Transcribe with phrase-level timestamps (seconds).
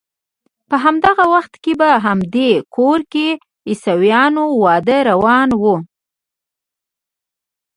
[0.69, 5.63] په همدغه وخت کې په همدې کور کې د عیسویانو واده روان و.